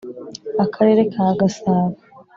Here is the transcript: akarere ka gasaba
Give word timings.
akarere 0.63 1.01
ka 1.13 1.25
gasaba 1.39 1.93